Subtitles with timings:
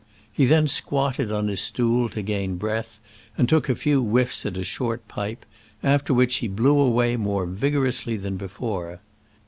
[0.33, 2.99] He then squatted on his stool to gain breath,
[3.37, 5.45] and took a few whiffs at a short pipe,
[5.83, 8.99] after which he blew away more vigor ously than before.